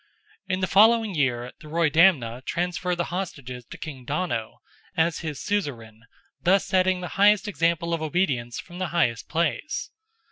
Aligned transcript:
In 0.47 0.61
the 0.61 0.65
following 0.65 1.13
year, 1.13 1.51
the 1.59 1.67
Roydamna 1.67 2.43
transferred 2.43 2.95
the 2.95 3.03
hostages 3.13 3.65
to 3.65 3.77
King 3.77 4.03
Donogh, 4.03 4.57
as 4.97 5.19
his 5.19 5.39
suzerain, 5.39 6.05
thus 6.41 6.65
setting 6.65 7.01
the 7.01 7.07
highest 7.19 7.47
example 7.47 7.93
of 7.93 8.01
obedience 8.01 8.59
from 8.59 8.79
the 8.79 8.87
highest 8.97 9.29
place. 9.29 9.91